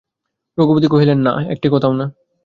[0.57, 2.05] রঘুপতি কহিলেন, না, একটি কথাও না।